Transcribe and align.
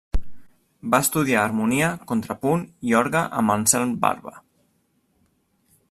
Va 0.93 0.99
estudiar 1.05 1.41
harmonia, 1.49 1.89
contrapunt 2.13 2.65
i 2.93 2.97
orgue 3.03 3.23
amb 3.43 3.55
Anselm 3.57 3.95
Barba. 4.07 4.35